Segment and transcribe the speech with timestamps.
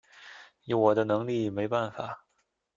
[0.65, 2.25] 以我的能力没办法